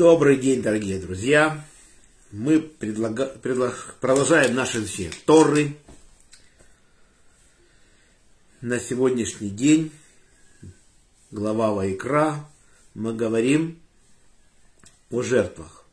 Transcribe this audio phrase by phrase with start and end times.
[0.00, 1.62] Добрый день, дорогие друзья!
[2.32, 3.26] Мы предлага...
[3.26, 3.96] предлаг...
[4.00, 5.76] продолжаем наше изучение Торы.
[8.62, 9.92] На сегодняшний день,
[11.30, 12.48] глава Вайкра,
[12.94, 13.78] мы говорим
[15.10, 15.84] о жертвах.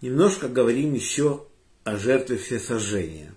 [0.00, 1.46] Немножко говорим еще
[1.84, 3.32] о жертве всесожжения.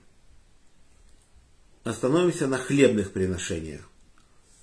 [1.84, 3.88] Остановимся на хлебных приношениях.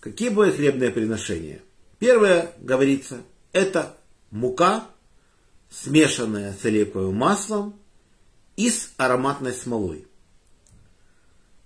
[0.00, 1.62] Какие бывают хлебные приношения?
[2.00, 3.22] Первое, говорится,
[3.52, 3.94] это
[4.30, 4.88] мука,
[5.68, 7.78] смешанная с оливковым маслом
[8.56, 10.06] и с ароматной смолой.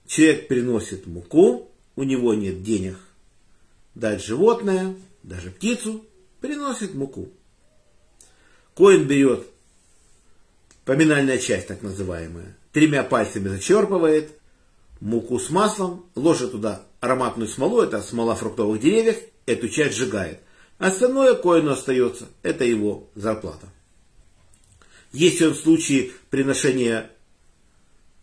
[0.07, 2.99] Человек приносит муку, у него нет денег
[3.95, 6.05] дать животное, даже птицу,
[6.41, 7.29] приносит муку.
[8.75, 9.47] Коин берет
[10.85, 14.33] поминальная часть, так называемая, тремя пальцами зачерпывает
[15.01, 20.41] муку с маслом, ложит туда ароматную смолу, это смола фруктовых деревьев, эту часть сжигает.
[20.79, 23.69] Остальное коину остается, это его зарплата.
[25.13, 27.11] Если он в случае приношения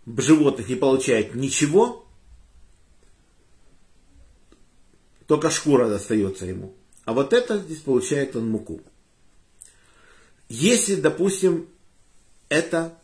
[0.05, 2.05] животных не получает ничего,
[5.27, 6.75] только шкура достается ему.
[7.05, 8.81] А вот это здесь получает он муку.
[10.49, 11.69] Если, допустим,
[12.49, 12.97] это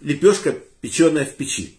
[0.00, 1.78] лепешка, печеная в печи.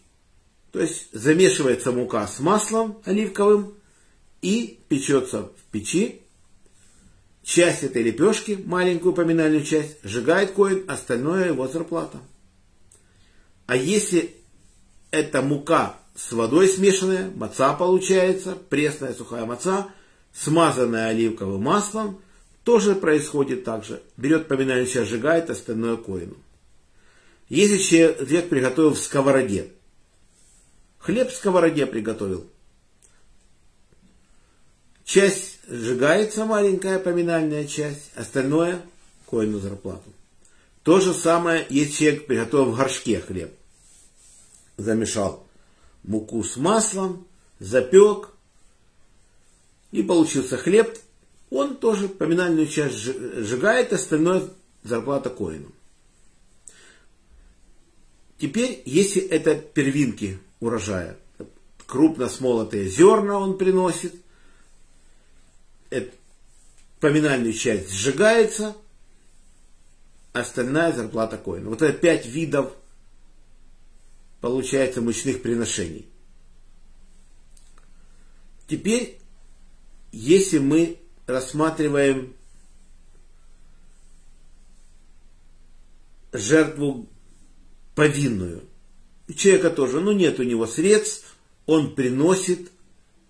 [0.73, 3.75] То есть замешивается мука с маслом оливковым
[4.41, 6.21] и печется в печи.
[7.43, 12.17] Часть этой лепешки, маленькую поминальную часть, сжигает коин, остальное его зарплата.
[13.67, 14.35] А если
[15.11, 19.89] это мука с водой смешанная, маца получается, пресная сухая маца,
[20.33, 22.19] смазанная оливковым маслом,
[22.63, 24.01] тоже происходит так же.
[24.17, 26.37] Берет поминальную часть, сжигает, остальное коину.
[27.47, 29.73] Если человек приготовил в сковороде,
[31.03, 32.49] Хлеб в сковороде приготовил.
[35.03, 38.81] Часть сжигается, маленькая поминальная часть, остальное
[39.25, 40.13] коину зарплату.
[40.81, 43.53] То же самое, если человек приготовил в горшке хлеб.
[44.77, 45.45] Замешал
[46.03, 47.27] муку с маслом,
[47.59, 48.29] запек,
[49.91, 50.97] и получился хлеб.
[51.49, 54.43] Он тоже поминальную часть сжигает, остальное
[54.83, 55.73] зарплата коину.
[58.37, 61.17] Теперь, если это первинки урожая.
[61.85, 64.15] Крупно смолотые зерна он приносит.
[65.89, 66.15] Это,
[66.99, 68.75] поминальная часть сжигается,
[70.31, 71.69] остальная зарплата коина.
[71.69, 72.73] Вот это пять видов
[74.41, 76.07] получается мучных приношений.
[78.67, 79.19] Теперь,
[80.11, 80.97] если мы
[81.27, 82.33] рассматриваем
[86.31, 87.07] жертву
[87.95, 88.63] повинную–
[89.31, 91.35] человека тоже, ну нет у него средств,
[91.65, 92.71] он приносит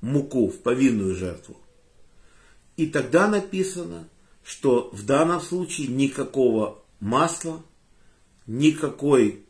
[0.02, 1.58] муку в повинную жертву.
[2.76, 4.08] И тогда написано,
[4.44, 7.62] что в данном случае никакого масла,
[8.48, 9.46] никакой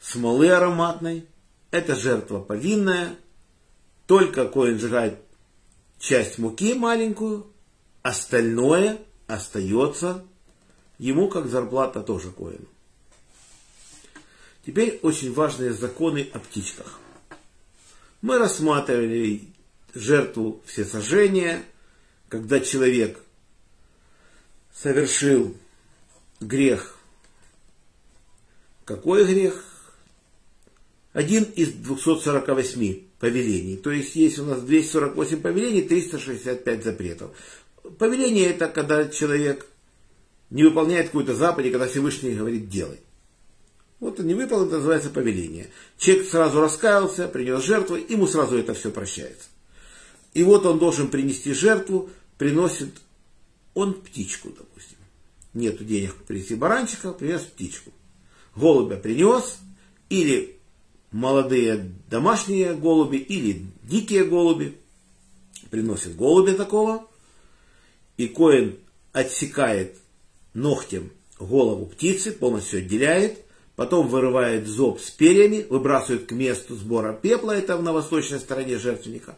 [0.00, 1.26] смолы ароматной,
[1.70, 3.16] это жертва повинная,
[4.06, 5.20] только коин сжигает
[5.98, 7.46] часть муки маленькую,
[8.02, 8.98] остальное
[9.28, 10.24] остается
[10.98, 12.66] ему как зарплата тоже коину.
[14.64, 16.98] Теперь очень важные законы о птичках.
[18.20, 19.48] Мы рассматривали
[19.94, 21.62] жертву всесожжения,
[22.28, 23.18] когда человек
[24.74, 25.56] совершил
[26.40, 26.96] грех.
[28.84, 29.64] Какой грех?
[31.12, 33.76] Один из 248 повелений.
[33.76, 37.36] То есть есть у нас 248 повелений, 365 запретов.
[37.98, 39.66] Повеление это когда человек
[40.50, 43.00] не выполняет какую-то заповедь, когда Всевышний говорит делай.
[44.00, 45.68] Вот он не выполнил, это называется повеление.
[45.98, 49.48] Человек сразу раскаялся, принес жертву, ему сразу это все прощается.
[50.32, 52.94] И вот он должен принести жертву, приносит
[53.74, 54.96] он птичку, допустим.
[55.52, 57.92] Нету денег принести баранчика, принес птичку.
[58.56, 59.58] Голубя принес,
[60.08, 60.56] или
[61.10, 64.78] молодые домашние голуби, или дикие голуби.
[65.68, 67.06] Приносит голубя такого,
[68.16, 68.78] и коин
[69.12, 69.98] отсекает
[70.54, 73.44] ногтем голову птицы, полностью отделяет–
[73.80, 79.36] потом вырывает зоб с перьями, выбрасывает к месту сбора пепла, это на восточной стороне жертвенника.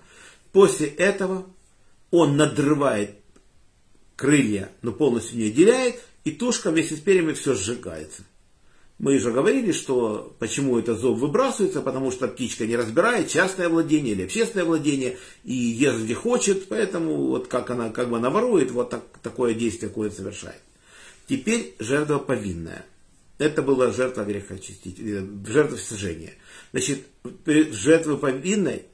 [0.51, 1.47] После этого
[2.11, 3.13] он надрывает
[4.17, 8.25] крылья, но полностью не отделяет, и тушка вместе с перьями все сжигается.
[8.99, 14.15] Мы уже говорили, что почему этот зоб выбрасывается, потому что птичка не разбирает частное владение
[14.15, 18.91] или общественное владение и ест где хочет, поэтому вот как она как бы наворует, вот
[18.91, 20.59] так, такое действие какое совершает.
[21.29, 22.85] Теперь жертва повинная.
[23.43, 26.35] Это была жертва грехочистителя, жертва сожжения.
[26.71, 27.09] Значит,
[27.45, 28.85] жертва повинной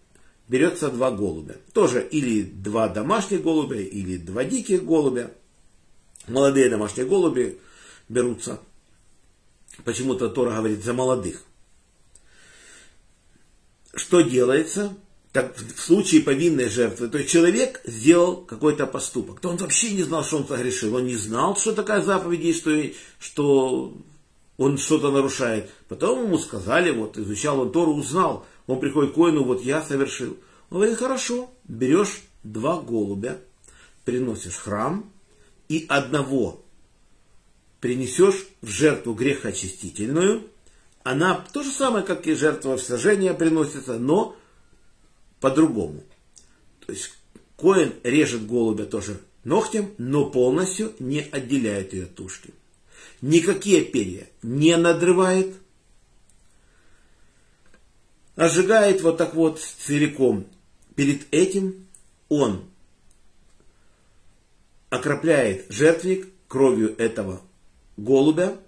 [0.49, 1.57] берется два голубя.
[1.75, 5.31] Тоже или два домашних голубя, или два диких голубя.
[6.29, 7.59] Молодые домашние голуби
[8.09, 8.59] берутся.
[9.85, 11.43] Почему-то Тора говорит за молодых.
[13.95, 14.97] Что делается?
[15.33, 20.03] Так, в случае повинной жертвы, то есть человек сделал какой-то поступок, то он вообще не
[20.05, 22.73] знал, что он согрешил, он не знал, что такая заповедь есть, что,
[23.19, 23.95] что
[24.59, 25.71] он что-то нарушает.
[25.89, 30.37] Потом ему сказали, вот изучал он Тору, узнал, он приходит к коину, вот я совершил.
[30.69, 33.39] Он говорит, хорошо, берешь два голубя,
[34.05, 35.11] приносишь в храм,
[35.69, 36.63] и одного
[37.81, 40.49] принесешь в жертву грехоочистительную,
[41.05, 44.37] она то же самое, как и жертва всесожжения приносится, но
[45.41, 46.03] по-другому.
[46.85, 47.13] То есть
[47.57, 52.53] коин режет голубя тоже ногтем, но полностью не отделяет ее от тушки.
[53.21, 55.57] Никакие перья не надрывает,
[58.37, 60.47] сжигает вот так вот целиком.
[60.95, 61.87] Перед этим
[62.29, 62.65] он
[64.91, 67.43] окропляет жертвник кровью этого
[67.97, 68.59] голубя,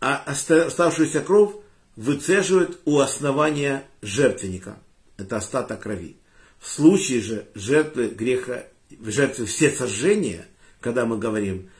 [0.00, 1.54] а оставшуюся кровь
[1.96, 4.78] выцеживает у основания жертвенника.
[5.16, 6.16] Это остаток крови.
[6.58, 10.46] В случае же жертвы греха, жертвы все сожжения,
[10.80, 11.70] когда мы говорим,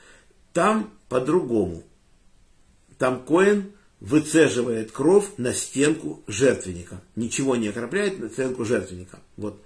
[0.53, 1.83] там по-другому.
[2.97, 7.01] Там коин выцеживает кровь на стенку жертвенника.
[7.15, 9.19] Ничего не окропляет на стенку жертвенника.
[9.37, 9.61] Вот.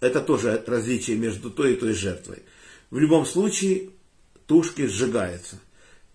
[0.00, 2.42] Это тоже различие между той и той жертвой.
[2.90, 3.90] В любом случае,
[4.46, 5.58] тушки сжигаются.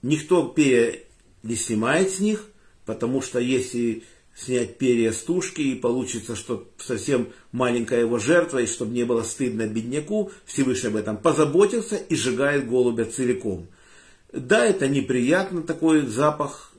[0.02, 1.00] Никто перья
[1.44, 2.46] не снимает с них,
[2.86, 4.04] потому что если
[4.36, 9.24] снять перья с тушки и получится, что совсем маленькая его жертва, и чтобы не было
[9.24, 13.68] стыдно бедняку, Всевышний об этом позаботился и сжигает голубя целиком.
[14.32, 16.74] Да, это неприятно, такой запах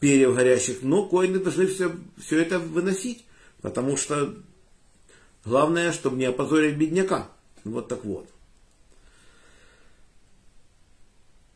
[0.00, 3.24] перьев горящих, но коины должны все, все это выносить,
[3.60, 4.34] потому что
[5.44, 7.30] главное, чтобы не опозорить бедняка.
[7.64, 8.28] Вот так вот.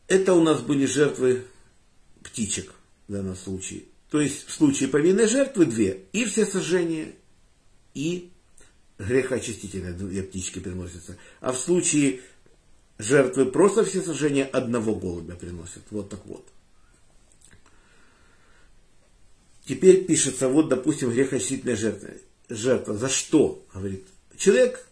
[0.07, 1.45] Это у нас были жертвы
[2.23, 2.71] птичек
[3.07, 3.83] в данном случае.
[4.11, 6.03] То есть в случае повинной жертвы две.
[6.13, 7.13] И все сожжения,
[7.95, 8.31] и
[8.99, 11.17] грехоочистительные две птички приносятся.
[11.41, 12.21] А в случае
[12.97, 15.83] жертвы просто все сожжения одного голубя приносят.
[15.91, 16.45] Вот так вот.
[19.65, 22.09] Теперь пишется, вот, допустим, грехоочистительная жертва.
[22.49, 22.93] Жертва.
[22.95, 23.65] За что?
[23.73, 24.05] Говорит.
[24.37, 24.85] Человек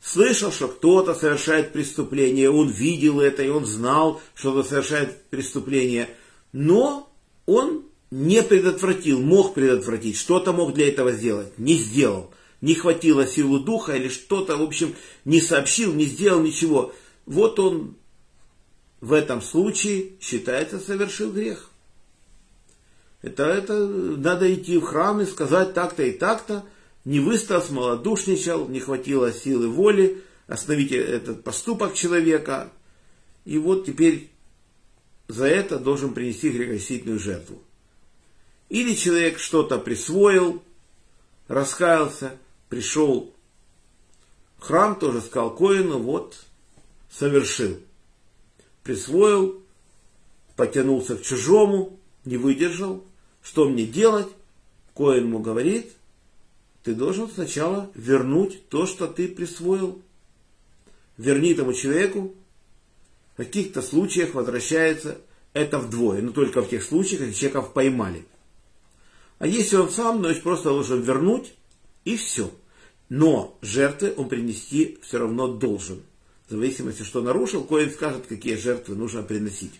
[0.00, 6.08] слышал, что кто-то совершает преступление, он видел это, и он знал, что кто совершает преступление,
[6.52, 7.12] но
[7.44, 12.30] он не предотвратил, мог предотвратить, что-то мог для этого сделать, не сделал.
[12.62, 16.94] Не хватило силы духа или что-то, в общем, не сообщил, не сделал ничего.
[17.26, 17.96] Вот он
[19.00, 21.70] в этом случае считается совершил грех.
[23.22, 26.64] Это, это надо идти в храм и сказать так-то и так-то.
[27.04, 32.70] Не выстал, смолодушничал, не хватило силы воли остановить этот поступок человека.
[33.44, 34.30] И вот теперь
[35.28, 37.62] за это должен принести грехосительную жертву.
[38.68, 40.62] Или человек что-то присвоил,
[41.48, 42.36] раскаялся,
[42.68, 43.32] пришел
[44.58, 46.44] в храм, тоже сказал Коину, вот,
[47.18, 47.78] совершил.
[48.82, 49.62] Присвоил,
[50.54, 53.04] потянулся к чужому, не выдержал.
[53.42, 54.28] Что мне делать?
[54.94, 55.92] Коин ему говорит,
[56.82, 60.02] ты должен сначала вернуть то, что ты присвоил.
[61.16, 62.34] Верни тому человеку.
[63.34, 65.18] В каких-то случаях возвращается
[65.52, 68.24] это вдвое, но только в тех случаях, когда человека поймали.
[69.38, 71.54] А если он сам, значит просто должен вернуть
[72.04, 72.50] и все.
[73.08, 76.02] Но жертвы он принести все равно должен.
[76.48, 79.72] В зависимости, что нарушил, Коин скажет, какие жертвы нужно приносить.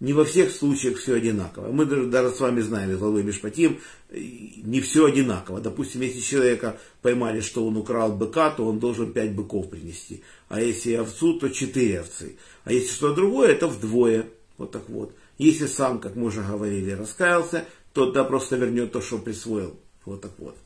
[0.00, 1.72] Не во всех случаях все одинаково.
[1.72, 5.60] Мы даже, даже с вами знаем из главы Мишпатим, не все одинаково.
[5.60, 10.22] Допустим, если человека поймали, что он украл быка, то он должен пять быков принести.
[10.48, 12.36] А если овцу, то четыре овцы.
[12.64, 14.26] А если что-то другое, это вдвое.
[14.58, 15.14] Вот так вот.
[15.38, 19.78] Если сам, как мы уже говорили, раскаялся, тот да просто вернет то, что присвоил.
[20.04, 20.56] Вот так вот.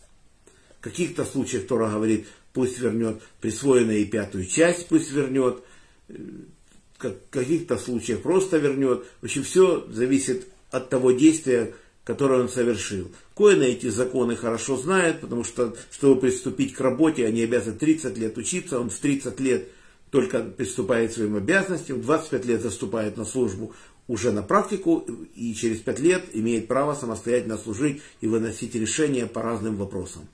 [0.79, 5.63] В каких-то случаях Тора говорит, пусть вернет присвоенную и пятую часть, пусть вернет.
[6.09, 9.05] В каких-то случаях просто вернет.
[9.21, 11.75] В общем, все зависит от того действия,
[12.05, 13.11] которое он совершил.
[13.35, 18.37] Коины эти законы хорошо знает, потому что, чтобы приступить к работе, они обязаны 30 лет
[18.39, 19.69] учиться, он в 30 лет
[20.11, 23.75] только приступает к своим обязанностям, 25 лет заступает на службу
[24.09, 25.05] уже на практику
[25.37, 30.27] и через пять лет имеет право самостоятельно служить и выносить решения по разным вопросам.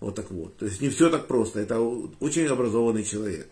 [0.00, 0.56] Вот так вот.
[0.56, 1.60] То есть не все так просто.
[1.60, 3.48] Это очень образованный человек.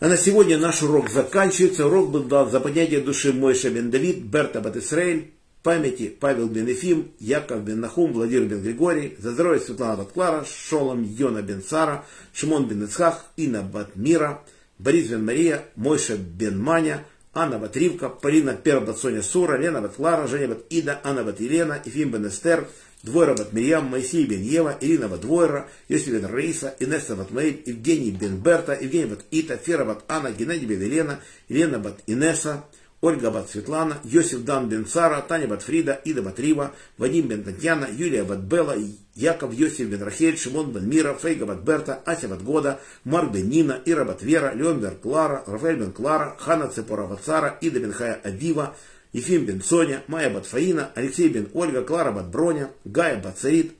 [0.00, 1.86] А на сегодня наш урок заканчивается.
[1.86, 5.32] Урок был дан за поднятие души Мойша бен Давид, Берта Батисраэль.
[5.62, 10.44] памяти Павел бен Ефим, Яков бен Нахум, Владимир бен Григорий, за здоровье Светлана бат Клара,
[10.44, 14.42] Шолом Йона бен Сара, Шимон бен Ицхах, Инна бат Мира,
[14.78, 17.04] Борис бен Мария, Мойша бен Маня,
[17.34, 21.24] Анна бат Ривка, Полина Пер бат Соня Сура, Лена бат Клара, Женя бат Ида, Анна
[21.24, 22.66] бат Елена, Ефим бен Эстер,
[23.02, 27.28] Двойра бат Мирьям, Моисей бен Ева, Ирина бат Двойра, Йосиф бен Раиса, Инесса бат
[27.66, 32.62] Евгений бен Берта, Евгений бат Ита, Фера бат Анна, Геннадий бен Елена, Елена бат Инесса,
[33.02, 37.42] Ольга бат Светлана, Йосиф Дан бен Сара, Таня бат Фрида, Ида бат Рива, Вадим бен
[37.42, 38.76] Татьяна, Юлия бат Белла,
[39.16, 43.48] Яков Йосиф бен Рахель, Шимон бен Мира, Фейга бат Берта, Ася бат Года, Марк бен
[43.48, 47.80] Нина, Ира бат Вера, Леон бен Клара, Рафаэль бен Клара, Хана Цепора бат Сара, Ида
[47.80, 48.74] бен Хая Авива,
[49.12, 53.72] Ефим бен Соня, Майя бат Фаина, Алексей бен Ольга, Клара бат Броня, Гая Саид,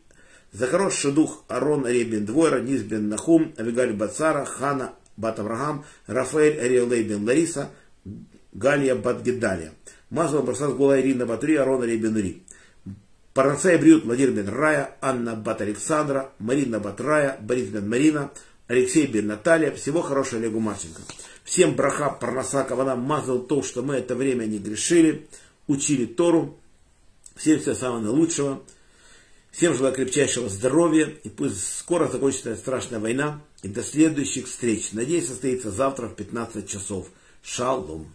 [0.52, 6.58] Захарос Шедух, Арон Арей Двойра, Низ бен Нахум, Авигаль бат Сара, Хана бат Авраам, Рафаэль
[6.58, 7.70] Ариэлей бен Лариса,
[8.52, 9.72] Галия Бадгедалия.
[10.10, 12.42] Масло Барсас Гула Ирина Батури, Арона Ребенури.
[13.32, 18.30] Парнацая Брют Владимир бен Рая, Анна Бат Александра, Марина Бат Рая, Борис бен Марина,
[18.70, 19.72] Алексей бен Наталья.
[19.72, 21.02] Всего хорошего Олегу Марченко.
[21.42, 25.26] Всем браха, Парнаса, Кавана, мазал то, что мы это время не грешили,
[25.66, 26.56] учили Тору.
[27.34, 28.62] Всем всего самого наилучшего.
[29.50, 31.12] Всем желаю крепчайшего здоровья.
[31.24, 33.42] И пусть скоро закончится страшная война.
[33.64, 34.92] И до следующих встреч.
[34.92, 37.08] Надеюсь, состоится завтра в 15 часов.
[37.42, 38.06] Шалом.